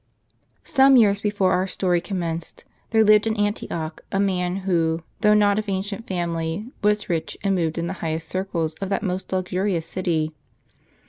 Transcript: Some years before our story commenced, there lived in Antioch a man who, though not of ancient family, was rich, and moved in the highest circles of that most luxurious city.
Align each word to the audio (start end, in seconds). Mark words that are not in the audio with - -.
Some 0.63 0.97
years 0.97 1.21
before 1.21 1.51
our 1.51 1.67
story 1.67 2.01
commenced, 2.01 2.65
there 2.89 3.03
lived 3.03 3.27
in 3.27 3.37
Antioch 3.37 4.01
a 4.11 4.19
man 4.19 4.55
who, 4.65 5.03
though 5.19 5.35
not 5.35 5.59
of 5.59 5.69
ancient 5.69 6.07
family, 6.07 6.65
was 6.83 7.07
rich, 7.07 7.37
and 7.43 7.53
moved 7.53 7.77
in 7.77 7.85
the 7.85 7.93
highest 8.01 8.27
circles 8.27 8.73
of 8.81 8.89
that 8.89 9.03
most 9.03 9.31
luxurious 9.31 9.85
city. 9.85 10.33